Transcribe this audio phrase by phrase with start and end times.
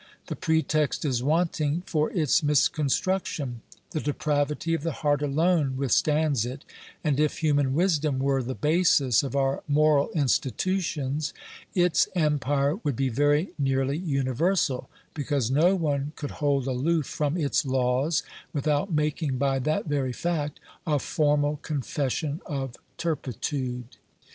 [0.25, 3.61] The pretext is wanting for its misconstruction;
[3.91, 6.65] the depravity of the heart alone withstands it;
[7.03, 11.35] and if human wisdom were the basis of our moral institutions,
[11.75, 17.63] its empire would be very nearly universal, because no one could hold aloof from its
[17.63, 18.23] laws
[18.53, 23.97] without making, by that very fact, a formal confession of turpitude.